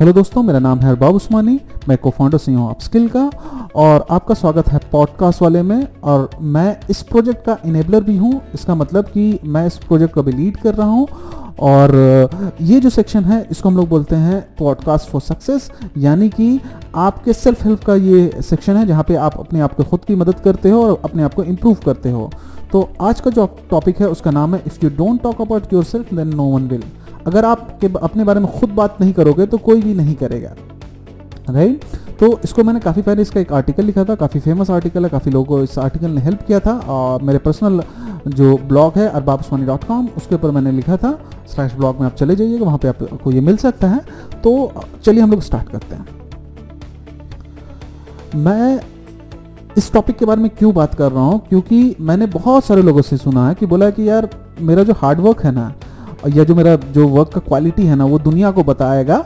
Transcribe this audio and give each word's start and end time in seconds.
Hello 0.00 0.12
दोस्तों, 0.12 0.42
मेरा 0.42 0.58
नाम 0.58 0.78
है 0.78 0.88
अरबाब 0.88 1.14
उस्मानी, 1.14 1.58
मैं 1.88 1.96
को 1.98 2.10
फाउंडर 2.10 2.38
सी 2.38 2.52
हूँ 2.52 2.68
अपस्किल 2.70 3.08
का, 3.08 3.24
और 3.76 4.04
आपका 4.10 4.34
स्वागत 4.34 4.68
है 4.68 4.78
पॉडकास्ट 4.92 5.42
वाले 5.42 5.62
में, 5.62 5.86
और 6.02 6.30
मैं 6.40 6.80
इस 6.90 7.02
प्रोजेक्ट 7.02 7.44
का 7.46 7.56
इनेबलर 7.66 8.04
भी 8.04 8.16
हूँ। 8.16 8.40
इसका 8.54 8.74
मतलब 8.74 9.08
कि 9.08 9.38
मैं 9.44 9.66
इस 9.66 9.76
प्रोजेक्ट 9.78 10.14
को 10.14 10.22
भी 10.22 10.32
लीड 10.32 10.56
कर 10.56 10.74
रहा 10.74 10.86
हूँ, 10.86 11.06
और 11.60 12.56
ये 12.60 12.78
जो 12.80 12.90
सेक्शन 12.90 13.24
है, 13.24 13.46
इसको 13.50 13.68
हम 13.68 13.76
लोग 13.76 13.88
बोलते 13.88 14.16
हैं 14.16 14.40
पॉडकास्ट 14.58 15.08
फॉर 15.08 15.20
सक्सेस 15.20 15.70
यानी 15.96 16.28
कि 16.28 16.60
आपके 16.96 17.32
सेल्फ 17.32 17.64
हेल्प 17.64 17.84
का 17.84 17.94
ये 17.94 18.40
सेक्शन 18.40 18.76
है, 18.76 18.86
जहाँ 18.86 19.04
पे 19.08 19.14
आप 19.16 19.38
अपने 19.38 19.60
आप 19.60 19.74
को 19.74 19.84
खुद 19.84 20.04
की 20.04 20.14
मदद 20.14 20.40
करते 20.44 20.70
हो 20.70 20.82
और 20.84 21.00
अपने 21.04 21.22
आप 21.22 21.34
को 21.34 21.44
इम्प्रूव 21.44 21.76
करते 21.84 22.10
हो। 22.10 22.30
तो 22.72 22.88
आज 23.00 23.20
का 23.20 23.30
जो 23.30 23.46
टॉपिक 23.70 24.00
है, 24.00 24.08
उसका 24.08 24.30
नाम 24.30 24.54
है 24.54 24.62
if 24.66 24.78
you 24.84 24.90
don't 24.96 25.22
talk 25.22 25.40
about 25.40 25.72
yourself 25.84 26.14
then 26.14 26.34
no 26.34 26.46
one 26.46 26.68
will 26.68 26.82
अगर 27.26 27.44
आप 27.44 27.78
के 27.80 27.88
अपने 28.02 28.24
बारे 28.24 28.40
में 28.40 28.50
खुद 28.50 28.70
बात 28.72 29.00
नहीं 29.00 29.12
करोगे 29.12 29.46
तो 29.46 29.58
कोई 29.58 29.82
भी 29.82 29.94
नहीं 29.94 30.14
करेगा। 30.14 30.54
राइट 31.50 31.84
तो 32.20 32.38
इसको 32.44 32.62
मैंने 32.64 32.80
काफ़ी 32.80 33.02
पहले 33.02 33.22
इसका 33.22 33.40
एक 33.40 33.52
आर्टिकल 33.52 33.84
लिखा 33.84 34.04
था, 34.04 34.14
काफ़ी 34.14 34.40
फ़ेमस 34.40 34.70
आर्टिकल 34.70 35.04
है, 35.04 35.10
काफ़ी 35.10 35.30
लोगों 35.30 35.46
को 35.46 35.62
इस 35.62 35.78
आर्टिकल 35.78 36.10
ने 36.10 36.20
हेल्प 36.20 36.42
किया 36.42 36.60
था, 36.60 36.72
और 36.72 37.22
मेरे 37.22 37.38
पर्सनल 37.38 37.82
जो 38.28 38.56
ब्लॉग 38.58 38.98
है 38.98 39.08
अरबाबस्वानी 39.08 39.64
डॉट 39.66 39.84
कॉम 39.84 40.08
उसके 40.16 40.34
ऊपर 40.34 40.50
मैंने 40.50 40.72
लिखा 40.72 40.96
था 40.96 41.18
स्लैश 41.48 41.72
ब्लॉग 41.74 42.00
में 42.00 42.06
आप 42.06 42.14
चले 42.14 42.36
जाइएगा, 42.36 42.64
वहाँ 42.64 42.78
पे 42.78 42.88
आपको 42.88 43.32
ये 43.32 43.40
मिल 43.40 43.56
सकता 43.56 43.88
है। 43.88 44.00
तो 44.42 44.72
चलिए 45.04 45.22
हम 45.22 45.30
लोग 45.30 45.40
स्टार्ट 45.40 45.68
करते 45.68 45.94
हैं। 45.94 46.06
मैं 48.36 48.80
इस 49.76 49.92
टॉपिक 49.92 50.16
के 50.18 50.24
बारे 50.24 50.40
में 50.42 50.50
क्यों 50.50 50.72
बात 50.74 50.94
कर 50.94 51.12
रहा 51.12 51.22
हूँ? 51.22 51.40
क्योंकि 51.48 51.96
मैंने 52.00 52.26
बहुत 52.28 52.64
सारे 52.64 52.82
लोगों 52.82 53.02
से 53.02 53.16
सुना 53.16 53.48
है 53.48 53.54
कि 53.54 53.66
बोला 53.66 53.90
कि 53.90 54.08
यार, 54.08 54.28
मेरा 54.60 54.82
जो 54.82 54.92
हार्डवर्क 54.92 55.44
है 55.44 55.52
ना 55.52 55.72
या 56.26 56.44
जो 56.44 56.54
मेरा 56.54 56.74
जो 56.76 57.06
वर्क 57.08 57.28
का 57.28 57.40
क्वालिटी 57.40 57.86
है 57.86 57.96
ना, 57.96 58.04
वो 58.04 58.18
दुनिया 58.18 58.50
को 58.50 58.62
बताएगा 58.64 59.18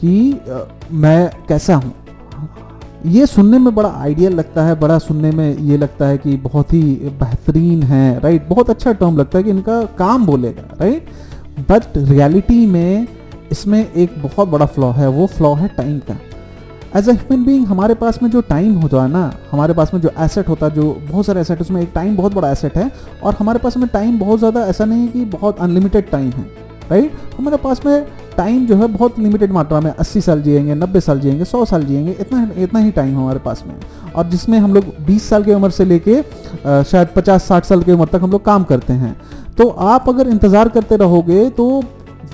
कि 0.00 0.40
मैं 0.92 1.30
कैसा 1.48 1.74
हूँ। 1.74 1.94
ये 3.06 3.26
सुनने 3.26 3.58
में 3.58 3.74
बड़ा 3.74 3.88
आइडियल 3.96 4.32
लगता 4.34 4.64
है, 4.64 4.78
बड़ा 4.80 4.98
सुनने 4.98 5.30
में 5.30 5.56
ये 5.58 5.76
लगता 5.76 6.06
है 6.06 6.18
कि 6.18 6.36
बहुत 6.38 6.72
ही 6.72 6.82
बेहतरीन 7.20 7.82
है 7.82 8.18
राइट 8.20 8.48
बहुत 8.48 8.70
अच्छा 8.70 8.92
टर्म 8.92 9.16
लगता 9.18 9.38
है 9.38 9.44
कि 9.44 9.50
इनका 9.50 9.82
काम 9.98 10.26
बोलेगा 10.26 10.62
राइट 10.80 11.08
बट 11.70 11.96
रियलिटी 11.98 12.66
में 12.66 13.06
इसमें 13.52 13.92
एक 13.92 14.22
बहुत 14.22 14.48
बड़ा 14.48 14.66
फ्लॉ 14.66 14.90
है, 14.92 15.08
वो 15.08 15.26
फ्लॉ 15.26 15.54
है 15.54 15.68
टाइम 15.68 15.98
का। 16.00 16.16
एज 16.96 17.08
अ 17.08 17.12
ह्यूमन 17.12 17.44
बींग 17.44 17.66
हमारे 17.66 17.94
पास 17.94 18.18
में 18.22 18.30
जो 18.30 18.40
टाइम 18.42 18.74
होता 18.74 19.02
है 19.02 19.08
ना, 19.10 19.32
हमारे 19.50 19.74
पास 19.74 19.92
में 19.94 20.00
जो 20.00 20.10
एसेट 20.20 20.48
होता 20.48 20.66
है, 20.66 20.74
जो 20.74 20.96
बहुत 21.10 21.26
सारे 21.26 21.40
एसेट 21.40 21.60
उसमें 21.60 21.80
एक 21.82 21.90
टाइम 21.94 22.16
बहुत 22.16 22.34
बड़ा 22.34 22.50
एसेट 22.52 22.76
है, 22.76 22.90
और 23.22 23.34
हमारे 23.34 23.58
पास 23.58 23.76
में 23.76 23.88
टाइम 23.88 24.18
बहुत 24.18 24.38
ज़्यादा 24.38 24.64
ऐसा 24.66 24.84
नहीं 24.84 25.00
है 25.00 25.08
कि 25.08 25.24
बहुत 25.26 25.60
अनलिमिटेड 25.60 26.10
टाइम 26.10 26.30
है 26.30 26.46
राइट 26.90 27.12
हमारे 27.38 27.56
पास 27.56 27.84
में 27.86 28.06
टाइम 28.36 28.66
जो 28.66 28.76
है 28.76 28.86
बहुत 28.88 29.18
लिमिटेड 29.18 29.52
मात्रा 29.52 29.80
में 29.80 29.92
80 29.94 30.20
साल 30.20 30.40
जिएँगे 30.42 30.74
90 30.76 31.00
साल 31.00 31.20
जिएँगे 31.20 31.44
100 31.44 31.64
साल 31.64 31.82
जिएँगे, 31.84 32.12
इतना 32.12 32.48
इतना 32.56 32.80
ही 32.80 32.90
टाइम 32.90 33.16
हमारे 33.16 33.38
पास 33.38 33.62
में। 33.66 33.74
और 34.12 34.28
जिसमें 34.30 34.58
हम 34.58 34.74
लोग 34.74 34.84
20 35.06 35.28
साल 35.28 35.44
की 35.44 35.54
उम्र 35.54 35.70
से 35.70 35.84
लेके 35.84 36.22
शायद 36.62 37.08
50-60 37.16 37.64
साल 37.64 37.82
की 37.82 37.92
उम्र 37.92 38.06
तक 38.08 38.22
हम 38.22 38.30
लोग 38.30 38.44
काम 38.44 38.64
करते 38.64 38.92
हैं। 38.94 39.16
तो 39.58 39.68
आप 39.68 40.08
अगर 40.08 40.28
इंतज़ार 40.28 40.68
करते 40.68 40.96
रहोगे 40.96 41.48
तो 41.50 41.82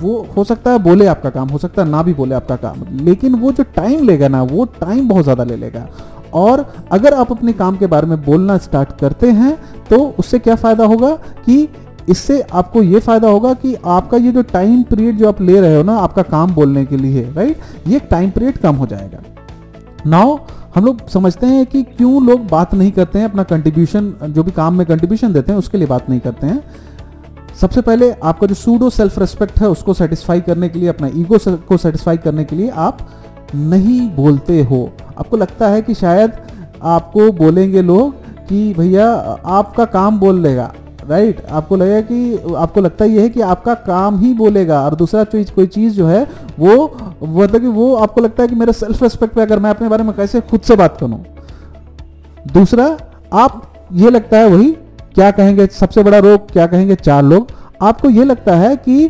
वो 0.01 0.27
हो 0.37 0.43
सकता 0.43 0.71
है 0.71 0.79
बोले 0.79 1.05
आपका 1.07 1.29
काम, 1.29 1.49
हो 1.49 1.57
सकता 1.57 1.81
है 1.81 1.89
ना 1.89 2.03
भी 2.03 2.13
बोले 2.13 2.35
आपका 2.35 2.55
काम, 2.57 2.83
लेकिन 2.99 3.35
वो 3.35 3.51
जो 3.51 3.63
टाइम 3.75 4.03
लेगा 4.03 4.27
ना, 4.27 4.41
वो 4.43 4.65
टाइम 4.79 5.07
बहुत 5.07 5.23
ज़्यादा 5.23 5.43
ले 5.43 5.55
लेगा। 5.55 5.87
और 6.35 6.65
अगर 6.91 7.13
आप 7.13 7.31
अपने 7.31 7.53
काम 7.55 7.77
के 7.77 7.87
बारे 7.87 8.07
में 8.07 8.23
बोलना 8.23 8.57
स्टार्ट 8.59 8.89
करते 8.99 9.31
हैं 9.31 9.57
तो 9.85 9.97
उससे 10.19 10.39
क्या 10.39 10.55
फ़ायदा 10.55 10.85
होगा 10.85 11.13
कि 11.45 11.67
इससे 12.09 12.39
आपको 12.41 12.81
ये 12.83 12.99
फ़ायदा 12.99 13.29
होगा 13.29 13.53
कि 13.55 13.73
आपका 13.85 14.17
ये 14.17 14.31
जो 14.31 14.41
टाइम 14.43 14.81
पीरियड 14.83 15.17
जो 15.17 15.27
आप 15.27 15.41
ले 15.41 15.59
रहे 15.61 15.75
हो 15.75 15.83
ना, 15.83 15.95
आपका 15.95 16.21
काम 16.23 16.53
बोलने 16.53 16.85
के 16.85 16.97
लिए 16.97 17.23
राइट 17.31 17.87
ये 17.87 17.99
टाइम 18.01 18.29
पीरियड 18.29 18.57
कम 18.57 18.75
हो 18.75 18.85
जाएगा। 18.87 19.23
नाउ 20.05 20.37
हम 20.75 20.85
लोग 20.85 21.07
समझते 21.09 21.47
हैं 21.47 21.65
कि 21.65 21.81
क्यों 21.83 22.25
लोग 22.25 22.47
बात 22.47 22.73
नहीं 22.73 22.91
करते 22.91 23.19
हैं, 23.19 23.25
अपना 23.25 23.43
कंट्रीब्यूशन 23.45 24.13
जो 24.25 24.43
भी 24.43 24.51
काम 24.51 24.77
में 24.77 24.85
कंट्रीब्यूशन 24.87 25.33
देते 25.33 25.51
हैं, 25.51 25.59
उसके 25.59 25.77
लिए 25.77 25.87
बात 25.87 26.09
नहीं 26.09 26.19
करते 26.19 26.47
हैं। 26.47 26.63
सबसे 27.61 27.81
पहले 27.81 28.11
आपका 28.11 28.47
जो 28.47 28.55
सूडो 28.55 28.89
सेल्फ 28.89 29.19
रेस्पेक्ट 29.19 29.59
है, 29.59 29.69
उसको 29.69 29.93
सेटिस्फाई 29.93 30.41
करने 30.41 30.69
के 30.69 30.79
लिए, 30.79 30.89
अपना 30.89 31.07
ईगो 31.07 31.37
को 31.57 31.77
सेटिस्फाई 31.77 32.17
करने 32.17 32.43
के 32.43 32.55
लिए 32.55 32.69
आप 32.69 32.97
नहीं 33.55 34.09
बोलते 34.09 34.63
हो। 34.63 34.91
आपको 35.19 35.37
लगता 35.37 35.67
है 35.67 35.81
कि 35.81 35.93
शायद 35.93 36.31
आपको 36.83 37.31
बोलेंगे 37.31 37.81
लोग 37.81 38.15
कि 38.47 38.73
भैया, 38.73 39.11
आपका 39.45 39.85
काम 39.85 40.19
बोल 40.19 40.39
लेगा 40.39 40.73
राइट 41.09 41.45
आपको 41.45 41.75
लगेगा 41.75 42.01
कि, 42.01 42.53
आपको 42.53 42.81
लगता 42.81 43.05
ही 43.05 43.15
है 43.15 43.29
कि 43.29 43.41
आपका 43.41 43.73
काम 43.73 44.19
ही 44.19 44.33
बोलेगा। 44.33 44.81
और 44.81 44.95
दूसरा 44.95 45.23
चीज़, 45.23 45.51
कोई 45.51 45.67
चीज़ 45.67 45.93
जो 45.93 46.07
है, 46.07 46.27
वो 46.59 46.97
मतलब 47.23 47.61
कि 47.61 47.67
वो 47.67 47.95
आपको 47.95 48.21
लगता 48.21 48.43
है 48.43 48.49
कि 48.49 48.55
मेरे 48.55 48.73
सेल्फ 48.73 49.03
रेस्पेक्ट 49.03 49.35
पे 49.35 49.41
अगर 49.41 49.59
मैं 49.59 49.69
अपने 49.69 49.89
बारे 49.89 50.03
में 50.03 50.15
कैसे 50.15 50.41
खुद 50.41 50.61
से 50.61 50.75
बात 50.75 50.97
करूँ। 50.99 51.25
दूसरा, 52.53 52.97
आप, 53.33 53.73
ये 53.93 54.09
लगता 54.09 54.37
है 54.37 54.47
वही 54.47 54.77
क्या 55.17 55.29
कहेंगे 55.31 55.65
सबसे 55.67 56.01
बड़ा 56.03 56.17
रोग, 56.19 56.49
क्या 56.51 56.65
कहेंगे 56.67 56.95
चार 56.95 57.23
लोग। 57.23 57.51
आपको 57.81 58.09
ये 58.09 58.23
लगता 58.23 58.55
है 58.55 58.75
कि 58.77 59.05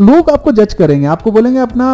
लोग 0.00 0.30
आपको 0.30 0.52
जज 0.52 0.74
करेंगे। 0.74 1.06
आपको 1.06 1.30
बोलेंगे 1.30 1.58
अपना 1.60 1.88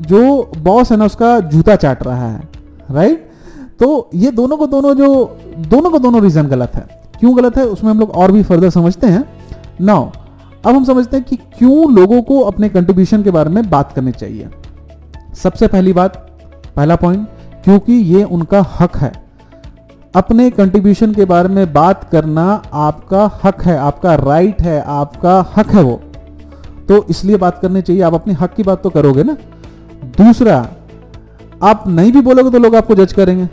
जो 0.00 0.50
बॉस 0.58 0.90
है 0.92 0.96
ना, 0.96 1.04
उसका 1.04 1.38
जूता 1.40 1.76
चाट 1.76 2.02
रहा 2.02 2.28
है 2.28 2.48
राइट 2.90 3.30
तो 3.80 4.10
ये 4.14 4.30
दोनों 4.30 4.56
को 4.56 4.66
दोनों 4.66 4.94
जो, 4.94 5.38
दोनों 5.58 5.90
को 5.90 5.98
दोनों 5.98 6.22
रीजन 6.22 6.46
गलत 6.46 6.74
है। 6.74 6.86
क्यों 7.20 7.36
गलत 7.36 7.56
है, 7.56 7.64
उसमें 7.64 7.90
हम 7.90 8.00
लोग 8.00 8.10
और 8.10 8.32
भी 8.32 8.42
फर्दर 8.42 8.70
समझते 8.70 9.06
हैं। 9.06 9.24
नाउ 9.80 10.10
अब 10.66 10.74
हम 10.74 10.84
समझते 10.84 11.16
हैं 11.16 11.26
कि 11.26 11.36
क्यों 11.58 11.92
लोगों 11.92 12.22
को 12.22 12.40
अपने 12.40 12.68
कंट्रीब्यूशन 12.68 13.22
के 13.22 13.30
बारे 13.30 13.50
में 13.50 13.68
बात 13.70 13.92
करनी 13.92 14.12
चाहिए। 14.12 14.48
सबसे 15.34 15.66
पहली 15.66 15.92
बात, 15.92 16.16
पहला 16.76 16.96
पॉइंट 16.96 17.28
क्योंकि 17.64 17.92
ये 17.92 18.22
उनका 18.24 18.64
हक 18.80 18.96
है। 18.96 19.12
अपने 20.14 20.50
कंट्रीब्यूशन 20.50 21.12
के 21.14 21.24
बारे 21.24 21.48
में 21.48 21.72
बात 21.72 22.08
करना 22.10 22.42
आपका 22.72 23.30
हक 23.44 23.62
है, 23.62 23.76
आपका 23.76 24.14
राइट 24.14 24.60
है, 24.62 24.80
आपका 24.80 25.38
हक 25.56 25.68
है 25.68 25.82
वो। 25.82 26.00
तो 26.88 27.04
इसलिए 27.10 27.36
बात 27.36 27.58
करनी 27.58 27.82
चाहिए, 27.82 28.02
आप 28.02 28.14
अपने 28.14 28.34
हक 28.34 28.54
की 28.54 28.62
बात 28.62 28.82
तो 28.82 28.90
करोगे 28.90 29.22
ना। 29.22 29.36
दूसरा, 30.18 30.56
आप 31.62 31.84
नहीं 31.88 32.12
भी 32.12 32.20
बोलोगे 32.20 32.50
तो 32.50 32.58
लोग 32.58 32.74
आपको 32.76 32.94
जज 32.94 33.12
करेंगे। 33.12 33.48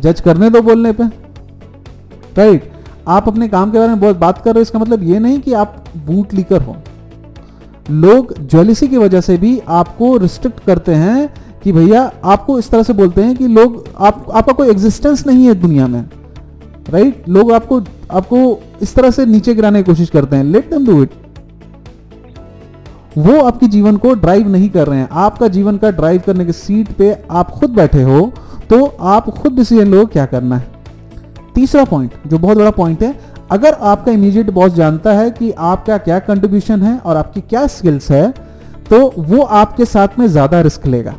जज 0.00 0.20
करने 0.20 0.50
दो 0.50 0.62
बोलने 0.62 0.92
पे। 0.92 1.04
राइट 2.36 2.72
आप 3.08 3.28
अपने 3.28 3.48
काम 3.48 3.70
के 3.70 3.78
बारे 3.78 3.88
में 3.88 4.00
बहुत 4.00 4.16
बात 4.16 4.38
कर 4.38 4.50
रहे 4.50 4.54
हो, 4.54 4.62
इसका 4.62 4.78
मतलब 4.78 5.02
ये 5.02 5.18
नहीं 5.18 5.40
कि 5.40 5.52
आप 5.52 5.84
बूट 5.96 6.34
लीकर 6.34 6.62
हो। 6.62 6.76
लोग 7.90 8.32
ज्वेलिसी 8.40 8.88
की 8.88 8.96
वजह 8.96 9.20
से 9.20 9.36
भी 9.36 9.58
आपको 9.68 10.16
रिस्ट्रिक्ट 10.16 10.64
करते 10.64 10.94
हैं 10.94 11.32
कि 11.64 11.72
भैया, 11.72 12.10
आपको 12.24 12.58
इस 12.58 12.70
तरह 12.70 12.82
से 12.82 12.92
बोलते 12.92 13.22
हैं 13.22 13.34
कि 13.36 13.46
लोग, 13.48 13.84
आप, 13.98 14.26
आपका 14.30 14.52
कोई 14.52 14.68
एग्जिस्टेंस 14.70 15.26
नहीं 15.26 15.46
है 15.46 15.54
दुनिया 15.56 15.86
में 15.86 16.04
राइट 16.90 17.14
right? 17.14 17.28
लोग 17.28 17.52
आपको 17.52 17.80
आपको 18.12 18.38
इस 18.82 18.94
तरह 18.94 19.10
से 19.10 19.24
नीचे 19.26 19.54
गिराने 19.54 19.82
की 19.82 19.84
कोशिश 19.84 20.10
करते 20.10 20.36
हैं। 20.36 20.44
लेट 20.44 20.70
देम 20.70 20.86
डू 20.86 21.02
इट 21.02 21.10
वो 23.18 23.40
आपके 23.40 23.66
जीवन 23.68 23.96
को 23.96 24.12
ड्राइव 24.14 24.48
नहीं 24.48 24.68
कर 24.70 24.86
रहे 24.88 24.98
हैं। 24.98 25.08
आपका 25.12 25.48
जीवन 25.48 25.76
का 25.78 25.90
ड्राइव 25.92 26.22
करने 26.26 26.44
की 26.44 26.52
सीट 26.52 26.92
पे 26.92 27.16
आप 27.32 27.50
खुद 27.50 27.70
बैठे 27.72 28.02
हो 28.02 28.20
तो 28.70 28.84
आप 28.86 29.30
खुद 29.32 29.56
डिसीज़न 29.56 29.88
लो 29.88 30.04
क्या 30.06 30.26
करना 30.26 30.56
है? 30.56 30.66
तीसरा 31.54 31.84
पॉइंट 31.84 32.12
जो 32.26 32.38
बहुत 32.38 32.58
बड़ा 32.58 32.70
पॉइंट 32.72 33.02
है, 33.02 33.14
अगर 33.52 33.72
आपका 33.72 34.12
इमीडिएट 34.12 34.50
बॉस 34.50 34.72
जानता 34.74 35.12
है 35.12 35.30
कि 35.30 35.50
आपका 35.52 35.98
क्या 35.98 36.18
कंट्रीब्यूशन 36.20 36.82
है 36.82 36.98
और 36.98 37.16
आपकी 37.16 37.40
क्या 37.42 37.66
स्किल्स 37.68 38.10
है 38.10 38.30
तो 38.90 39.12
वो 39.18 39.42
आपके 39.42 39.84
साथ 39.86 40.18
में 40.18 40.26
ज़्यादा 40.28 40.60
रिस्क 40.60 40.86
लेगा। 40.86 41.14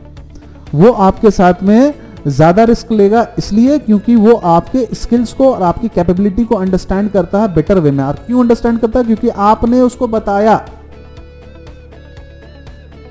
वो 0.75 0.91
आपके 0.91 1.31
साथ 1.31 1.63
में 1.63 1.93
ज़्यादा 2.27 2.63
रिस्क 2.63 2.91
लेगा 2.91 3.25
इसलिए 3.37 3.77
क्योंकि 3.79 4.15
वो 4.17 4.33
आपके 4.45 4.87
स्किल्स 4.95 5.33
को 5.33 5.51
और 5.51 5.63
आपकी 5.63 5.87
कैपेबिलिटी 5.89 6.43
को 6.45 6.55
अंडरस्टैंड 6.57 7.11
करता 7.11 7.41
है 7.41 7.53
बेटर 7.55 7.79
वे 7.79 7.91
में। 7.91 8.03
और 8.03 8.15
क्यों 8.27 8.41
अंडरस्टैंड 8.41 8.79
करता 8.79 8.99
है? 8.99 9.05
क्योंकि 9.05 9.29
आपने 9.29 9.81
उसको 9.81 10.07
बताया। 10.09 10.55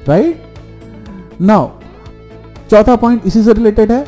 राइट 0.08 0.42
नाउ 1.42 1.68
चौथा 2.70 2.96
पॉइंट 2.96 3.26
इसी 3.26 3.42
से 3.42 3.52
रिलेटेड 3.52 3.92
है। 3.92 4.04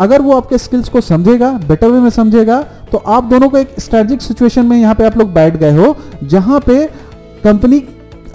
अगर 0.00 0.22
वो 0.22 0.32
आपके 0.32 0.58
स्किल्स 0.58 0.88
को 0.88 1.00
समझेगा 1.02 1.50
बेटर 1.68 1.88
वे 1.88 1.98
में 2.00 2.10
समझेगा 2.10 2.60
तो 2.92 2.98
आप 2.98 3.24
दोनों 3.24 3.48
को 3.48 3.58
एक 3.58 3.74
स्ट्रेटेजिक 3.80 4.22
सिचुएशन 4.22 4.66
में 4.66 4.76
यहाँ 4.76 4.94
पे 4.94 5.04
आप 5.06 5.16
लोग 5.18 5.32
बैठ 5.32 5.56
गए 5.56 5.76
हो, 5.76 5.96
जहाँ 6.24 6.60
पे 6.60 6.86
कंपनी 7.44 7.80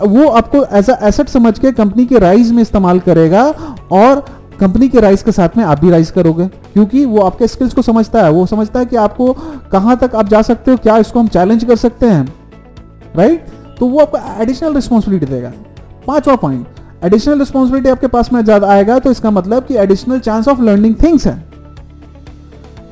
वो 0.02 0.28
आपको 0.30 0.64
एज 0.78 0.90
एसेट 0.92 1.30
समझ 1.30 1.58
के 1.60 1.72
कंपनी 1.74 2.06
के 2.06 2.20
राइज 2.20 2.52
में 2.52 2.62
इस्तेमाल 2.62 3.00
करेगा 3.02 3.44
और 3.94 4.26
कंपनी 4.60 4.88
के 4.90 5.00
राइज 5.00 5.24
के 5.24 5.32
साथ 5.32 5.58
में 5.58 5.64
आप 5.66 5.80
भी 5.80 5.90
राइज 5.90 6.12
करोगे, 6.12 6.46
क्योंकि 6.74 7.06
वो 7.06 7.22
आपके 7.22 7.48
स्किल्स 7.48 7.74
को 7.74 7.82
समझता 7.82 8.24
है। 8.24 8.32
वो 8.32 8.46
समझता 8.46 8.80
है 8.80 8.86
कि 8.86 8.96
आपको 8.98 9.32
कहाँ 9.72 9.98
तक 9.98 10.16
आप 10.16 10.30
जा 10.30 10.42
सकते 10.44 10.72
हो, 10.72 10.78
क्या 10.78 10.98
इसको 10.98 11.20
हम 11.20 11.28
चैलेंज 11.30 11.64
कर 11.64 11.76
सकते 11.78 12.06
हैं 12.06 12.26
राइट 13.16 13.48
तो 13.80 13.88
वो 13.88 14.00
आपको 14.00 14.42
एडिशनल 14.42 14.74
रिस्पॉन्सिबिलिटी 14.76 15.26
देगा। 15.26 15.52
पांचवा 16.08 16.36
पॉइंट 16.38 16.66
एडिशनल 17.04 17.40
रिस्पॉन्सिबिलिटी 17.40 17.90
आपके 17.90 18.08
पास 18.10 18.32
में 18.34 18.44
ज़्यादा 18.44 18.68
आएगा 18.70 19.00
तो 19.00 19.12
इसका 19.12 19.32
मतलब 19.32 19.66
कि 19.66 19.76
additional 19.78 20.20
chance 20.22 20.48
of 20.48 20.62
learning 20.62 20.96
things 21.04 21.28
है। 21.28 21.44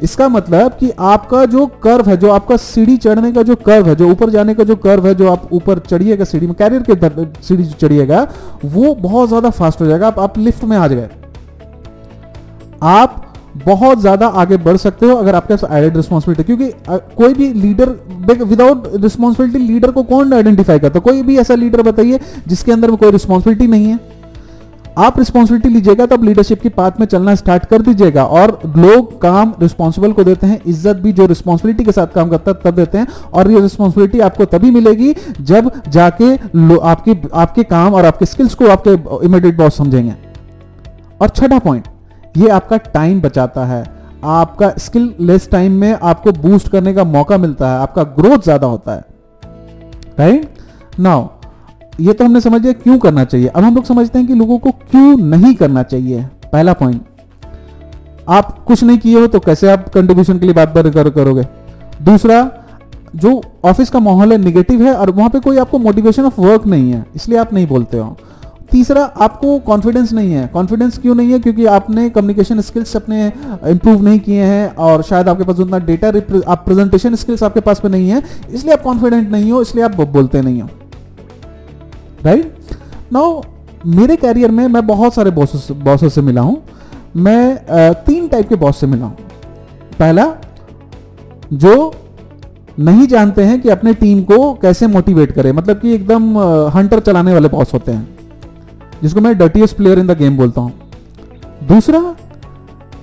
इसका 0.03 0.27
मतलब 0.29 0.71
कि 0.73 0.91
आपका 1.01 1.43
जो 1.47 1.65
कर्व 1.83 2.09
है 2.09 2.15
जो 2.17 2.29
आपका 2.31 2.57
सीढ़ी 2.59 2.97
चढ़ने 2.97 3.31
का 3.31 3.43
जो 3.43 3.55
कर्व 3.57 3.87
है 3.87 3.95
जो 3.95 4.09
ऊपर 4.11 4.29
जाने 4.29 4.53
का 4.53 4.63
जो 4.63 4.75
कर्व 4.77 5.07
है 5.07 5.13
जो 5.15 5.31
आप 5.31 5.49
ऊपर 5.53 5.79
चढ़िएगा 5.81 6.25
सीढ़ी 6.25 6.47
में 6.47 6.55
कैरियर 6.55 6.83
के 6.89 7.25
सीढ़ी 7.43 7.65
चढ़िएगा 7.65 8.27
वो 8.65 8.93
बहुत 8.95 9.27
ज़्यादा 9.29 9.49
फास्ट 9.51 9.81
हो 9.81 9.85
जाएगा। 9.85 10.07
आप, 10.07 10.19
आप 10.19 10.37
लिफ्ट 10.37 10.63
में 10.63 10.77
आ 10.77 10.87
गए 10.87 11.09
आप 12.83 13.19
बहुत 13.57 13.99
ज़्यादा 13.99 14.27
आगे 14.27 14.57
बढ़ 14.59 14.77
सकते 14.77 15.05
हो 15.05 15.15
अगर 15.15 15.35
आपके 15.35 15.55
पास 15.55 15.71
एडेड 15.71 15.97
रिस्पॉन्सिबिलिटी 15.97 16.43
क्योंकि 16.45 16.71
कोई 17.15 17.33
भी 17.33 17.51
लीडर 17.53 17.89
विदाउट 18.43 18.87
रिस्पॉन्सिबिलिटी 18.95 19.59
लीडर 19.63 19.91
को 19.91 20.03
कौन 20.03 20.33
आइडेंटिफाई 20.33 20.79
करता 20.79 20.99
कोई 21.01 21.21
भी 21.23 21.37
ऐसा 21.39 21.55
लीडर 21.55 21.81
बताइए 21.81 22.19
जिसके 22.47 22.71
अंदर 22.71 22.91
में 22.91 22.97
कोई 22.97 23.11
रिस्पॉन्सिबिलिटी 23.11 23.67
नहीं 23.67 23.85
है। 23.85 23.99
आप 24.97 25.17
रिस्पॉन्सिबिलिटी 25.19 25.69
लीजिएगा, 25.69 26.05
तब 26.05 26.23
लीडरशिप 26.23 26.61
की 26.61 26.69
पाथ 26.69 26.99
में 26.99 27.05
चलना 27.07 27.33
स्टार्ट 27.35 27.65
कर 27.65 27.81
दीजिएगा। 27.81 28.23
और 28.25 28.59
लोग 28.67 29.21
काम 29.21 29.53
रिस्पॉन्सिबल 29.61 30.11
को 30.13 30.23
देते 30.23 30.47
हैं, 30.47 30.59
इज़्ज़त 30.65 30.97
भी 30.97 31.13
जो 31.13 31.25
रिस्पॉन्सिबिलिटी 31.25 31.83
के 31.83 31.91
साथ 31.91 32.07
काम 32.15 32.29
करता 32.29 32.51
है, 32.51 32.57
तब 32.63 32.75
देते 32.75 32.97
हैं। 32.97 33.07
और 33.33 33.51
ये 33.51 33.61
रिस्पॉन्सिबिलिटी 33.61 34.19
आपको 34.21 34.45
तभी 34.47 34.71
मिलेगी 34.71 35.13
जब 35.41 35.71
जाके 35.89 36.33
आपके 36.83 37.15
आपके 37.35 37.63
काम 37.65 37.93
और 37.93 38.05
आपके 38.05 38.25
स्किल्स 38.25 38.53
को 38.53 38.67
आपके 38.67 39.25
इमीडिएट 39.25 39.57
बॉस 39.57 39.77
समझेंगे। 39.77 40.13
और 41.21 41.29
छठा 41.29 41.59
पॉइंट 41.59 41.87
ये 42.35 42.49
आपका 42.51 42.77
टाइम 42.77 43.21
बचाता 43.21 43.65
है। 43.65 43.83
आपका 44.25 44.73
स्किल 44.79 45.13
लेस 45.21 45.49
टाइम 45.51 45.71
में 45.73 45.93
आपको 45.93 46.31
बूस्ट 46.33 46.67
करने 46.67 46.93
का 46.93 47.03
मौका 47.05 47.37
मिलता 47.37 47.69
है, 47.69 47.79
आपका 47.79 48.03
ग्रोथ 48.03 48.43
ज़्यादा 48.43 48.67
होता 48.67 48.93
है। 48.93 49.05
राइट 50.19 50.99
नाउ 50.99 51.27
ये 51.99 52.13
तो 52.13 52.25
हमने 52.25 52.41
समझ 52.41 52.61
लिया 52.61 52.73
क्यों 52.73 52.97
करना 52.99 53.23
चाहिए। 53.25 53.47
अब 53.47 53.63
हम 53.63 53.75
लोग 53.75 53.85
समझते 53.85 54.19
हैं 54.19 54.27
कि 54.27 54.35
लोगों 54.35 54.57
को 54.57 54.71
क्यों 54.71 55.17
नहीं 55.19 55.53
करना 55.55 55.83
चाहिए। 55.83 56.25
पहला 56.53 56.73
पॉइंट 56.73 57.01
आप 58.29 58.57
कुछ 58.65 58.83
नहीं 58.83 58.97
किए 58.97 59.19
हो 59.19 59.27
तो 59.27 59.39
कैसे 59.39 59.69
आप 59.69 59.87
कंट्रीब्यूशन 59.89 60.39
के 60.39 60.45
लिए 60.45 60.55
बात 60.55 60.73
कर, 60.73 61.09
करोगे? 61.09 61.43
दूसरा, 62.01 62.49
जो 63.15 63.41
ऑफ़िस 63.65 63.89
का 63.89 63.99
माहौल 63.99 64.31
है 64.31 64.37
निगेटिव 64.37 64.83
है 64.83 64.93
और 64.93 65.09
वहाँ 65.11 65.29
पे 65.29 65.39
कोई 65.39 65.57
आपको 65.57 65.79
मोटिवेशन 65.79 66.25
ऑफ़ 66.25 66.39
वर्क 66.41 66.65
नहीं 66.67 66.91
है, 66.91 67.05
इसलिए 67.15 67.37
आप 67.39 67.53
नहीं 67.53 67.67
बोलते 67.67 67.97
हो। 67.97 68.15
तीसरा, 68.71 69.03
आपको 69.03 69.57
कॉन्फिडेंस 69.59 70.13
नहीं 70.13 70.31
है। 70.33 70.47
कॉन्फिडेंस 70.47 70.97
क्यों 70.97 71.15
नहीं 71.15 71.31
है? 71.31 71.39
क्योंकि 71.39 71.65
आपने 71.67 72.09
कम्युनिकेशन 72.09 72.61
स्किल्स 72.61 72.95
अपने 72.95 73.25
इंप्रूव 73.65 74.03
नहीं 74.03 74.19
किए 74.19 74.43
हैं 74.43 74.75
और 74.75 75.03
शायद 75.03 75.29
आपके 75.29 75.43
पास 75.43 75.59
उतना 75.59 75.79
डेटा 75.79 76.07
आप 76.47 76.63
प्रेजेंटेशन 76.65 77.15
स्किल्स 77.15 77.43
आपके 77.43 77.59
पास 77.59 77.81
में 77.83 77.91
नहीं 77.91 78.09
है, 78.09 78.23
इसलिए 78.49 78.73
आप 78.73 78.81
कॉन्फिडेंट 78.81 79.29
नहीं 79.31 79.51
हो, 79.51 79.61
इसलिए 79.61 79.83
आप 79.83 80.01
बोलते 80.01 80.41
नहीं 80.41 80.61
हो। 80.61 80.69
राइट 82.25 82.73
नाउ 83.13 83.41
मेरे 83.87 84.15
कैरियर 84.15 84.51
में 84.51 84.67
मैं 84.67 84.85
बहुत 84.87 85.13
सारे 85.13 85.31
बॉसेस 85.31 85.67
बॉसेस 85.79 86.13
से 86.15 86.21
मिला 86.21 86.41
हूँ। 86.41 86.61
मैं 87.17 87.57
तीन 88.05 88.27
टाइप 88.27 88.49
के 88.49 88.55
बॉस 88.55 88.79
से 88.79 88.87
मिला 88.87 89.05
हूँ। 89.05 89.15
पहला, 89.99 90.25
जो 91.53 91.93
नहीं 92.79 93.07
जानते 93.07 93.43
हैं 93.43 93.59
कि 93.61 93.69
अपने 93.69 93.93
टीम 93.93 94.23
को 94.23 94.53
कैसे 94.53 94.87
मोटिवेट 94.87 95.31
करें। 95.31 95.51
मतलब 95.51 95.79
कि 95.79 95.93
एकदम 95.93 96.37
हंटर 96.75 96.99
चलाने 96.99 97.33
वाले 97.33 97.47
बॉस 97.49 97.73
होते 97.73 97.91
हैं, 97.91 98.07
जिसको 99.01 99.21
मैं 99.21 99.37
dirtiest 99.37 99.77
player 99.77 99.99
in 99.99 100.07
the 100.07 100.17
game 100.17 100.37
बोलता 100.37 100.61
हूँ। 100.61 100.73
दूसरा 101.63 101.99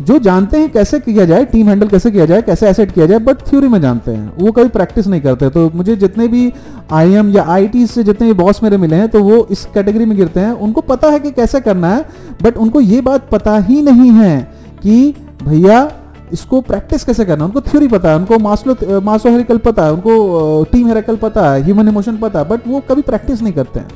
जो 0.01 0.19
जानते 0.19 0.59
हैं 0.59 0.71
कैसे 0.73 0.99
किया 1.01 1.25
जाए 1.25 1.45
टीम 1.45 1.69
हैंडल 1.69 1.89
कैसे 1.89 2.11
किया 2.11 2.27
जाए, 2.27 2.43
कैसे 2.43 2.69
एसेट 2.69 2.93
किया 2.93 3.07
जाए 3.07 3.19
बट 3.19 3.41
थ्योरी 3.49 3.69
में 3.69 3.81
जानते 3.81 4.11
हैं। 4.11 4.33
वो 4.39 4.53
कभी 4.53 4.69
प्रैक्टिस 4.71 5.07
नहीं 5.07 5.21
करते। 5.21 5.49
तो 5.51 5.71
मुझे 5.75 5.97
जितने 5.97 6.29
भी 6.29 6.53
आईएम 6.93 7.31
या 7.31 7.45
आईटी 7.47 7.87
से 7.87 8.05
जितने 8.05 8.27
भी 8.27 8.33
बॉस 8.35 8.63
मेरे 8.63 8.77
मिले 8.79 8.97
हैं 8.97 9.09
तो 9.09 9.23
वो 9.23 9.47
इस 9.51 9.65
कैटेगरी 9.75 10.05
में 10.05 10.17
गिरते 10.17 10.41
हैं। 10.41 10.53
उनको 10.53 10.81
पता 10.83 11.11
है 11.11 11.21
कि 11.21 11.31
कैसे 11.33 11.61
करना 11.61 11.89
है 11.89 12.05
बट 12.43 12.57
उनको 12.57 12.81
ये 12.81 13.01
बात 13.03 13.29
पता 13.31 13.59
ही 13.59 13.83
नहीं 13.83 14.11
है 14.13 14.41
कि 14.83 15.15
भैया, 15.45 15.91
इसको 16.33 16.61
प्रैक्टिस 16.63 17.05
कैसे 17.05 17.25
करना 17.25 17.45
उनको 17.45 17.61
थ्योरी 17.61 17.89
पता 17.89 18.11
है, 18.11 18.17
उनको 18.17 18.39
मासलो 18.39 19.01
मासो 19.01 19.29
हेरिकल 19.29 19.59
पता 19.61 19.85
है, 19.85 19.93
उनको 19.93 20.65
टीम 20.73 20.87
हेरिकल 20.89 21.17
पता 21.19 21.51
है 21.51 21.63
ह्यूमन 21.63 21.89
इमोशन 21.89 22.17
पता 22.19 22.39
है 22.39 22.49
बट 22.49 22.69
वो 22.69 22.81
कभी 22.89 23.03
प्रैक्टिस 23.03 23.43
नहीं 23.43 23.53
करते 23.53 23.81
हैं। 23.81 23.89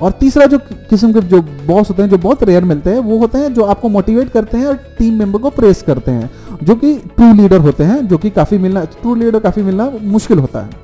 और 0.00 0.10
तीसरा 0.10 0.46
जो 0.46 0.58
किस्म 0.90 1.12
के 1.12 1.20
जो 1.20 1.40
बॉस 1.66 1.90
होते 1.90 2.02
हैं, 2.02 2.08
जो 2.10 2.18
बहुत 2.18 2.42
रेयर 2.44 2.64
मिलते 2.64 2.90
हैं, 2.90 2.98
वो 2.98 3.18
होते 3.18 3.38
हैं 3.38 3.52
जो 3.54 3.64
आपको 3.64 3.88
मोटिवेट 3.88 4.30
करते 4.30 4.58
हैं 4.58 4.66
और 4.66 4.76
टीम 4.98 5.18
मेंबर 5.18 5.38
को 5.38 5.50
प्रेस 5.50 5.82
करते 5.82 6.10
हैं, 6.10 6.30
जो 6.62 6.74
कि 6.74 6.94
ट्रू 7.16 7.32
लीडर 7.34 7.58
होते 7.60 7.84
हैं, 7.84 8.06
जो 8.08 8.18
कि 8.18 8.30
काफ़ी 8.30 8.58
मिलना 8.58 8.84
ट्रू 8.92 9.14
लीडर 9.14 9.38
काफ़ी 9.40 9.62
मिलना 9.62 9.90
मुश्किल 10.02 10.38
होता 10.38 10.60
है 10.60 10.80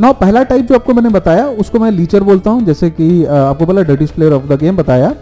ना 0.00 0.12
पहला 0.12 0.42
टाइप 0.42 0.66
जो 0.66 0.74
आपको 0.74 0.94
मैंने 0.94 1.08
बताया, 1.10 1.46
उसको 1.46 1.78
मैं 1.78 1.90
लीचर 1.90 2.22
बोलता 2.22 2.50
हूँ, 2.50 2.64
जैसे 2.64 2.90
कि 2.90 3.24
आपको 3.24 3.66
बोला 3.66 3.82
डटिस 3.82 4.10
प्लेयर 4.10 4.32
ऑफ़ 4.32 4.46
द 4.46 4.58
गेम 4.60 4.76
बताया 4.76 5.14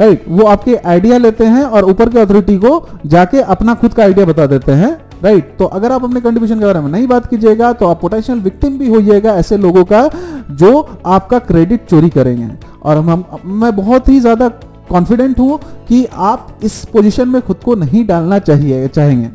राइट 0.00 0.24
वो 0.28 0.46
आपके 0.46 0.74
आइडिया 0.76 1.16
लेते 1.18 1.44
हैं 1.44 1.62
और 1.64 1.84
ऊपर 1.84 2.08
के 2.10 2.18
अथॉरिटी 2.18 2.56
को 2.58 2.86
जाके 3.06 3.40
अपना 3.54 3.74
खुद 3.74 3.92
का 3.94 4.02
आइडिया 4.02 4.26
बता 4.26 4.46
देते 4.46 4.72
हैं 4.72 4.90
राइट? 5.22 5.54
तो 5.58 5.64
अगर 5.66 5.92
आप 5.92 6.04
अपने 6.04 6.20
कंट्रीब्यूशन 6.20 6.58
के 6.58 6.64
बारे 6.64 6.80
में 6.80 6.90
नहीं 6.90 7.06
बात 7.06 7.26
कीजिएगा 7.26 7.72
तो 7.72 7.86
आप 7.86 8.00
पोटेंशियल 8.00 8.38
विक्टिम 8.40 8.78
भी 8.78 8.88
होइएगा 8.88 9.34
ऐसे 9.36 9.56
लोगों 9.56 9.84
का 9.92 10.00
जो 10.52 10.98
आपका 11.06 11.38
क्रेडिट 11.40 11.86
चोरी 11.86 12.08
करेंगे। 12.10 12.48
और 12.82 12.96
हम, 12.96 13.08
हम 13.08 13.40
मैं 13.54 13.74
बहुत 13.76 14.08
ही 14.08 14.18
ज़्यादा 14.20 14.48
कॉन्फिडेंट 14.88 15.38
हूँ 15.38 15.58
कि 15.88 16.04
आप 16.06 16.58
इस 16.64 16.84
पोजीशन 16.84 17.28
में 17.28 17.40
खुद 17.42 17.56
को 17.64 17.74
नहीं 17.74 18.04
डालना 18.06 18.38
चाहिए 18.40 18.88
चाहेंगे। 18.88 19.30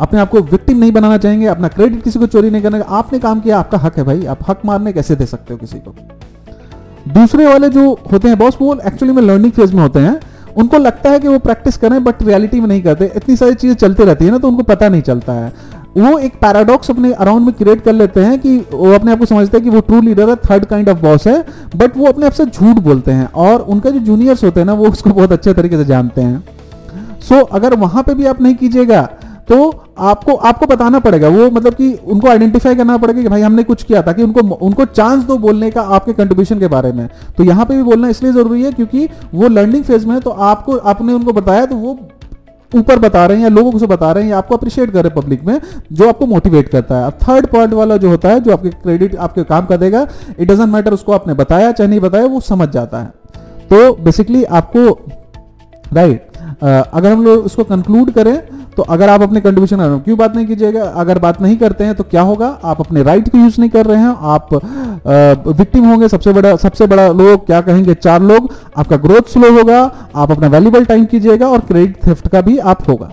अपने 0.00 0.20
आप 0.20 0.30
को 0.30 0.40
विक्टिम 0.40 0.78
नहीं 0.78 0.92
बनाना 0.92 1.16
चाहेंगे 1.18 1.46
अपना 1.46 1.68
क्रेडिट 1.68 2.02
किसी 2.04 2.18
को 2.18 2.26
चोरी 2.26 2.50
नहीं 2.50 2.62
करना 2.62 2.84
आपने 2.90 3.18
काम 3.18 3.40
किया 3.40 3.58
आपका 3.58 3.78
हक 3.78 3.98
है 3.98 4.04
भाई। 4.04 4.24
आप 4.26 4.38
हक 4.48 4.60
मारने 4.64 4.92
कैसे 4.92 5.16
दे 5.16 5.26
सकते 5.26 5.54
हो 5.54 5.58
किसी 5.58 5.78
को? 5.78 5.94
दूसरे 7.10 7.46
वाले 7.46 7.68
जो 7.68 7.88
होते 8.12 8.28
हैं 8.28 8.38
बॉस 8.38 8.56
वो 8.60 8.74
एक्चुअली 8.76 9.14
में 9.14 9.22
लर्निंग 9.22 9.52
फ़ेज़ 9.52 9.74
में 9.74 9.82
होते 9.82 9.98
हैं। 9.98 10.20
उनको 10.56 10.78
लगता 10.78 11.10
है 11.10 11.20
कि 11.20 11.28
वो 11.28 11.38
प्रैक्टिस 11.38 11.76
करें 11.76 12.02
बट 12.04 12.22
रियलिटी 12.22 12.60
में 12.60 12.66
नहीं 12.68 12.82
करते। 12.82 13.10
इतनी 13.16 13.36
सारी 13.36 13.54
चीज़ें 13.54 13.74
चलती 13.76 14.04
रहती 14.04 14.24
है 14.24 14.30
ना 14.30 14.38
तो 14.38 14.48
उनको 14.48 14.62
पता 14.64 14.88
नहीं 14.88 15.02
चलता 15.02 15.32
है। 15.32 15.52
वो 15.96 16.18
एक 16.18 16.34
पैराडॉक्स 16.40 16.90
अपने 16.90 17.12
अराउंड 17.12 17.46
में 17.46 17.54
क्रिएट 17.54 17.82
कर 17.84 17.92
लेते 17.92 18.20
हैं 18.20 18.38
कि 18.40 18.56
वो 18.72 18.92
अपने 18.92 19.12
आप 19.12 19.18
को 19.18 19.26
समझते 19.26 19.56
हैं 19.56 19.64
कि 19.64 19.70
वो 19.70 19.80
ट्रू 19.80 20.00
लीडर 20.00 20.28
है 20.30 20.36
थर्ड 20.44 20.64
काइंड 20.64 20.88
ऑफ़ 20.88 20.98
बॉस 20.98 21.26
है 21.26 21.44
बट 21.76 21.96
वो 21.96 22.06
अपने 22.06 22.26
आप 22.26 22.32
से 22.32 22.44
झूठ 22.44 22.78
बोलते 22.78 23.10
हैं 23.10 23.26
और 23.32 23.60
उनका 23.62 23.90
जो 23.90 23.98
जूनियर्स 24.00 24.44
होते 24.44 24.60
हैं 24.60 24.66
ना 24.66 24.72
वो 24.74 24.88
उसको 24.88 25.10
बहुत 25.10 25.32
अच्छे 25.32 25.54
तरीके 25.54 25.76
से 25.76 25.84
जानते 25.84 26.20
हैं। 26.20 26.44
सो 27.20 27.34
so, 27.34 27.46
अगर 27.48 27.74
वहाँ 27.74 28.02
पे 28.02 28.14
भी 28.14 28.26
आप 28.26 28.40
नहीं 28.42 28.54
कीजिएगा 28.54 29.02
तो 29.48 29.68
आपको 29.98 30.34
आपको 30.48 30.66
बताना 30.66 30.98
पड़ेगा 30.98 31.28
वो 31.28 31.50
मतलब 31.50 31.74
कि 31.74 31.92
उनको 32.06 32.28
आइडेंटिफाई 32.28 32.74
करना 32.74 32.96
पड़ेगा 32.96 33.22
कि 33.22 33.28
भाई 33.28 33.40
हमने 33.40 33.62
कुछ 33.62 33.82
किया 33.82 34.02
ताकि 34.02 34.22
उनको 34.22 34.40
उनको 34.56 34.84
चांस 34.84 35.24
दो 35.24 35.36
बोलने 35.38 35.70
का 35.70 35.82
आपके 35.96 36.12
कंट्रीब्यूशन 36.12 36.60
के 36.60 36.68
बारे 36.68 36.92
में। 36.92 37.08
तो 37.38 37.44
यहाँ 37.44 37.64
पे 37.66 37.76
भी 37.76 37.82
बोलना 37.82 38.08
इसलिए 38.08 38.32
ज़रूरी 38.32 38.62
है 38.62 38.72
क्योंकि 38.72 39.08
वो 39.34 39.48
लर्निंग 39.48 39.84
फ़ेज़ 39.84 40.06
में 40.06 40.14
है 40.14 40.20
तो 40.20 40.30
आपको 40.30 40.76
आपने 40.76 41.12
उनको 41.12 41.32
बताया 41.32 41.66
तो 41.66 41.76
वो 41.76 41.98
ऊपर 42.74 42.98
बता 42.98 43.24
रहे 43.26 43.36
हैं 43.36 43.44
या 43.44 43.50
लोगों 43.50 43.72
को 43.72 43.86
बता 43.86 44.10
रहे 44.12 44.24
हैं 44.24 44.30
या 44.30 44.38
आपको 44.38 44.56
अप्रिशिएट 44.56 44.90
कर 44.90 45.02
रहे 45.02 45.10
हैं 45.10 45.22
पब्लिक 45.22 45.44
में 45.44 45.60
जो 45.92 46.08
आपको 46.08 46.26
मोटिवेट 46.26 46.68
करता 46.68 46.98
है। 46.98 47.10
थर्ड 47.22 47.46
पॉइंट 47.46 47.72
वाला 47.72 47.96
जो 47.96 48.10
होता 48.10 48.28
है 48.28 48.40
जो 48.40 48.52
आपके 48.52 48.70
क्रेडिट 48.70 49.16
आपके 49.16 49.44
काम 49.44 49.66
कर 49.66 49.76
देगा 49.76 50.06
इट 50.38 50.48
डजेंट 50.48 50.68
मैटर 50.68 50.94
उसको 50.94 51.12
आपने 51.12 51.34
बताया 51.34 51.72
चाहे 51.72 51.90
नहीं 51.90 52.00
बताया 52.00 52.26
वो 52.26 52.40
समझ 52.40 52.68
जाता 52.68 52.98
है। 52.98 53.12
तो 53.70 53.92
बेसिकली 53.94 54.44
आपको 54.44 54.88
राइट 55.92 56.20
right, 56.22 56.88
अगर 56.92 57.12
हम 57.12 57.24
लोग 57.24 57.44
उसको 57.44 57.64
कंक्लूड 57.64 58.10
करें 58.10 58.34
तो 58.76 58.82
अगर 58.84 59.08
आप 59.08 59.22
अपने 59.22 59.40
कंट्रीब्यूशन 59.40 59.98
क्यों 60.04 60.16
बात 60.18 60.36
नहीं 60.36 60.46
कीजिएगा? 60.46 60.82
अगर 60.82 61.18
बात 61.18 61.40
नहीं 61.42 61.56
करते 61.56 61.84
हैं 61.84 61.94
तो 61.94 62.04
क्या 62.04 62.22
होगा? 62.22 62.46
आप 62.64 62.80
अपने 62.80 63.02
राइट 63.02 63.28
को 63.28 63.38
यूज़ 63.38 63.60
नहीं 63.60 63.70
कर 63.70 63.86
रहे 63.86 63.98
हैं, 63.98 64.14
आप 64.22 64.48
विक्टिम 65.48 65.84
होंगे 65.86 66.08
सबसे 66.08 66.32
बड़ा 66.32 66.54
सबसे 66.58 66.86
बड़ा 66.86 67.06
लोग, 67.08 67.44
क्या 67.46 67.60
कहेंगे? 67.60 67.94
चार 67.96 68.22
लोग। 68.22 68.50
आपका 68.78 68.96
ग्रोथ 68.98 69.32
स्लो 69.32 69.50
होगा, 69.58 69.80
आप 70.16 70.30
अपना 70.30 70.48
वैल्यूबल 70.48 70.84
टाइम 70.84 71.04
कीजिएगा 71.04 71.48
और 71.48 71.60
क्रेडिट 71.62 72.06
थेफ्ट 72.06 72.28
का 72.28 72.40
भी 72.40 72.56
आप 72.58 72.88
होगा। 72.88 73.10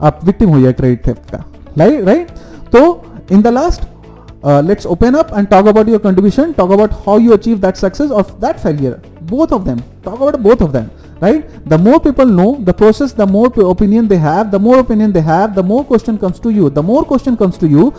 आप 0.00 0.20
विक्टिम 0.24 0.50
हो 0.50 0.72
क्रेडिट 0.72 1.06
थेफ्ट 1.06 1.30
का। 1.30 1.44
राइट 1.78 2.30
तो 2.72 2.80
in 3.32 3.42
the 3.42 3.46
last 3.48 3.82
let's 4.64 4.86
open 4.86 5.14
up 5.14 5.28
and 5.36 5.46
talk 5.48 5.66
about 5.66 5.88
your 5.88 5.98
contribution 5.98 6.52
talk 6.52 6.70
about 6.72 6.92
how 7.06 7.18
you 7.18 7.32
achieve 7.32 7.58
that 7.58 7.76
success 7.76 8.10
of 8.12 8.32
that 8.40 8.58
failure 8.58 9.00
both 9.30 9.52
of 9.52 9.62
them 9.62 9.78
talk 10.04 10.14
about 10.14 10.36
both 10.40 10.62
of 10.62 10.70
them 10.72 10.86
right 11.20 11.48
the 11.64 11.78
more 11.78 11.98
people 11.98 12.26
know 12.26 12.56
the 12.60 12.74
process 12.74 13.12
the 13.12 13.26
more 13.26 13.48
opinion 13.70 14.06
they 14.06 14.18
have 14.18 14.50
the 14.50 14.58
more 14.58 14.78
opinion 14.80 15.12
they 15.12 15.22
have 15.22 15.54
the 15.54 15.62
more 15.62 15.84
question 15.84 16.18
comes 16.18 16.38
to 16.38 16.50
you 16.50 16.68
the 16.70 16.82
more 16.82 17.04
question 17.04 17.36
comes 17.36 17.56
to 17.56 17.66
you 17.66 17.92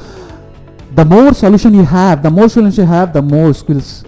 the 0.93 1.05
more 1.05 1.33
solution 1.33 1.73
you 1.73 1.83
have 1.83 2.21
the 2.21 2.29
more 2.29 2.49
solution 2.49 2.83
you 2.83 2.89
have 2.89 3.13
the 3.13 3.21
more 3.21 3.53
skills 3.53 4.05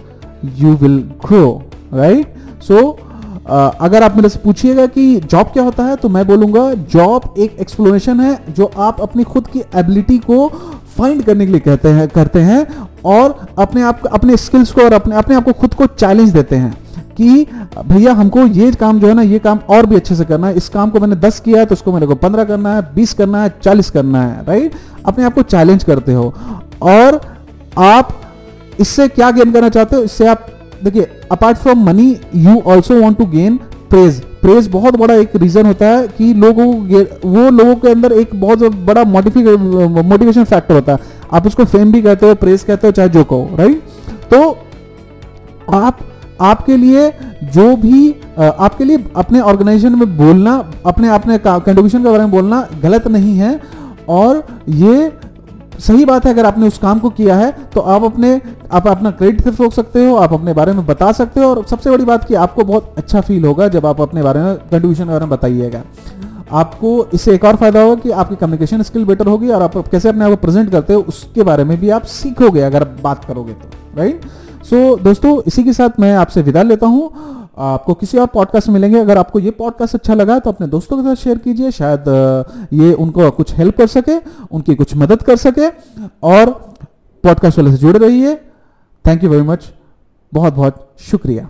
you 0.54 0.74
will 0.76 1.00
grow 1.18 1.62
right 1.90 2.28
so 2.60 2.98
uh, 3.46 3.72
अगर 3.80 4.02
आप 4.02 4.16
मेरे 4.16 4.28
से 4.28 4.38
पूछिएगा 4.44 4.86
कि 4.86 5.04
job 5.20 5.46
क्या 5.52 5.62
होता 5.62 5.84
है 5.84 5.96
तो 5.96 6.08
मैं 6.08 6.26
बोलूँगा 6.26 6.72
जॉब 6.92 7.34
एक 7.38 7.56
एक्सप्लोरेशन 7.60 8.20
है 8.20 8.38
जो 8.54 8.70
आप 8.88 9.00
अपनी 9.00 9.24
खुद 9.24 9.46
की 9.52 9.62
एबिलिटी 9.80 10.18
को 10.18 10.46
फाइंड 10.98 11.22
करने 11.24 11.46
के 11.46 11.52
लिए 11.52 11.60
कहते 11.60 11.88
हैं 11.88 12.08
करते 12.08 12.40
हैं 12.42 12.66
और 13.06 13.34
अपने 13.58 13.82
आप 13.82 14.06
अपने 14.12 14.36
स्किल्स 14.36 14.72
को 14.72 14.82
और 14.82 14.92
अपने 14.92 15.16
अपने 15.16 15.36
आप 15.36 15.44
को 15.44 15.52
खुद 15.60 15.74
को 15.74 15.86
चैलेंज 15.86 16.32
देते 16.32 16.56
हैं 16.56 16.74
कि 17.20 17.46
भैया 17.84 18.12
हमको 18.12 18.46
ये 18.48 18.70
काम 18.74 19.00
जो 19.00 19.08
है 19.08 19.14
ना, 19.14 19.22
ये 19.22 19.38
काम 19.38 19.58
और 19.70 19.86
भी 19.86 19.96
अच्छे 19.96 20.14
से 20.14 20.24
करना 20.24 20.46
है। 20.46 20.56
इस 20.56 20.68
काम 20.68 20.90
को 20.90 21.00
मैंने 21.00 21.16
दस 21.18 21.40
किया 21.40 21.58
है 21.60 21.66
तो 21.66 21.74
उसको 21.74 21.92
मेरे 21.92 22.06
को 22.06 22.14
पंद्रह 22.16 22.44
करना 22.44 22.74
है, 22.74 22.82
बीस 22.94 23.12
करना 23.14 23.42
है, 23.42 23.54
चालीस 23.62 23.90
करना 23.90 24.22
है 24.22 24.44
राइट 24.46 24.74
अपने 25.06 25.24
आप 25.24 25.34
को 25.34 25.42
चैलेंज 25.44 25.84
करते 25.84 26.12
हो। 26.12 26.32
और 26.82 27.20
आप 27.78 28.16
इससे 28.80 29.08
क्या 29.10 29.30
गेन 29.30 29.52
करना 29.52 29.68
चाहते 29.68 29.96
हो? 29.96 30.02
इससे 30.02 30.26
आप, 30.28 30.46
देखिए 30.84 31.06
apart 31.32 31.58
from 31.58 31.84
money 31.86 32.16
you 32.36 32.60
also 32.66 33.00
want 33.00 33.18
to 33.18 33.26
gain 33.28 33.56
praise 33.90 34.20
praise 34.42 34.68
बहुत 34.70 34.96
बड़ा 34.96 35.14
एक 35.14 35.34
रीजन 35.36 35.66
होता 35.66 35.86
है 35.88 36.06
कि 36.08 36.32
लोगों 36.34 36.66
वो 37.24 37.48
लोगों 37.50 37.74
के 37.76 37.88
अंदर 37.88 38.12
एक 38.12 38.28
बहुत 38.40 38.62
बड़ा 38.84 39.02
मोटिवेशन 39.04 40.44
फैक्टर 40.44 40.74
होता 40.74 40.92
है। 40.92 40.98
आप 41.32 41.46
उसको 41.46 41.64
फेम 41.66 41.92
भी 41.92 42.02
कहते 42.02 42.28
हो 42.28 42.34
प्रेज 42.36 42.62
कहते 42.62 42.86
हो, 42.86 42.92
चाहे 42.92 43.08
जो 43.08 43.24
कहो 43.24 43.56
राइट 43.58 43.82
तो 44.30 44.58
आप 45.76 45.98
आपके 46.40 46.76
लिए 46.76 47.10
जो 47.44 47.74
भी 47.76 48.10
आपके 48.38 48.84
लिए 48.84 49.04
अपने 49.16 49.40
ऑर्गेनाइजेशन 49.42 49.98
में 49.98 50.16
बोलना, 50.16 50.52
अपने 50.86 51.08
अपने 51.10 51.38
कंट्रीब्यूशन 51.40 51.98
के 51.98 52.08
बारे 52.08 52.18
में 52.18 52.30
बोलना 52.30 52.66
गलत 52.82 53.08
नहीं 53.08 53.36
है। 53.36 53.60
और 54.08 54.42
ये 54.68 55.12
सही 55.80 56.04
बात 56.04 56.26
है, 56.26 56.32
अगर 56.32 56.46
आपने 56.46 56.66
उस 56.66 56.78
काम 56.78 56.98
को 56.98 57.10
किया 57.10 57.36
है 57.36 57.50
तो 57.74 57.80
आप 57.82 58.04
अपने, 58.04 58.40
आप 58.72 58.86
अपना 58.86 59.10
क्रेडिट 59.12 59.42
सिर्फ़ 59.42 59.62
रोक 59.62 59.72
सकते 59.72 60.06
हो, 60.06 60.16
आप 60.16 60.32
अपने 60.32 60.52
बारे 60.54 60.72
में 60.72 60.84
बता 60.86 61.10
सकते 61.12 61.40
हो, 61.40 61.48
और 61.48 61.64
सबसे 61.66 61.90
बड़ी 61.90 62.04
बात 62.04 62.24
कि 62.24 62.34
आपको 62.36 62.64
बहुत 62.64 62.94
अच्छा 62.98 63.20
फील 63.20 63.44
होगा 63.44 63.68
जब 63.68 63.86
आप 63.86 64.00
अपने 64.00 64.22
बारे 64.22 64.40
में 64.40 64.54
कंट्रीब्यूशन 64.56 65.04
के 65.04 65.10
बारे 65.10 65.20
में 65.20 65.30
बताइएगा। 65.30 65.82
आपको 66.52 67.06
इससे 67.14 67.34
एक 67.34 67.44
और 67.44 67.56
फ़ायदा 67.56 67.82
होगा 67.82 67.94
कि 67.94 68.10
आपकी 68.12 68.36
कम्युनिकेशन 68.36 68.82
स्किल 68.82 69.04
बेटर 69.04 69.26
होगी, 69.26 69.48
और 69.48 69.62
आप 69.62 69.76
कैसे 69.88 70.08
अपने 70.08 70.24
आप 70.24 70.30
को 70.30 70.36
प्रेजेंट 70.38 70.70
करते 70.70 70.94
हो, 70.94 71.00
उसके 71.02 71.42
बारे 71.42 71.64
में 71.64 71.78
भी 71.80 71.90
आप 71.90 72.04
सीखोगे, 72.04 72.60
अगर 72.62 72.84
बात 73.02 73.24
करोगे 73.24 73.52
तो 73.52 73.98
राइट 73.98 74.24
सो 74.64 74.76
so, 74.76 75.02
दोस्तों 75.04 75.40
इसी 75.46 75.62
के 75.64 75.72
साथ 75.72 76.00
मैं 76.00 76.14
आपसे 76.14 76.42
विदा 76.42 76.62
लेता 76.62 76.86
हूँ। 76.86 77.52
आपको 77.58 77.94
किसी 77.94 78.18
और 78.18 78.26
पॉडकास्ट 78.26 78.68
मिलेंगे। 78.68 78.98
अगर 78.98 79.18
आपको 79.18 79.38
ये 79.38 79.50
पॉडकास्ट 79.50 79.94
अच्छा 79.94 80.14
लगा 80.14 80.38
तो 80.38 80.50
अपने 80.50 80.66
दोस्तों 80.66 80.96
के 80.96 81.02
साथ 81.02 81.22
शेयर 81.22 81.38
कीजिए। 81.38 81.70
शायद 81.70 82.04
ये 82.72 82.92
उनको 82.94 83.30
कुछ 83.30 83.54
हेल्प 83.54 83.76
कर 83.76 83.86
सके 83.86 84.16
उनकी 84.50 84.74
कुछ 84.74 84.94
मदद 84.96 85.22
कर 85.22 85.36
सके। 85.36 85.68
और 86.22 86.50
पॉडकास्ट 87.24 87.58
वाले 87.58 87.70
से 87.70 87.76
जुड़े 87.76 87.98
रहिए। 87.98 88.34
थैंक 89.04 89.24
यू 89.24 89.30
वेरी 89.30 89.42
मच 89.42 89.70
बहुत 90.32 90.54
बहुत 90.54 90.86
शुक्रिया। 91.00 91.48